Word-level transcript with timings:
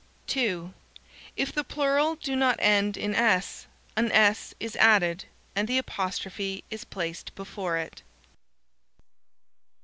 (2) 0.25 0.73
If 1.37 1.53
the 1.53 1.63
plural 1.63 2.15
do 2.15 2.35
not 2.35 2.55
end 2.57 2.97
in 2.97 3.13
"s," 3.13 3.67
an 3.95 4.11
"s" 4.11 4.55
is 4.59 4.75
added, 4.77 5.25
and 5.55 5.67
the 5.67 5.77
apostrophe 5.77 6.63
is 6.71 6.83
placed 6.83 7.35
before 7.35 7.77
it. 7.77 8.01